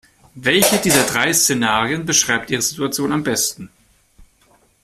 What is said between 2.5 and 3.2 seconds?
Situation